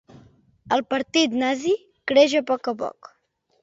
[0.77, 1.77] El Partit Nazi
[2.13, 3.17] creix a poc a poc.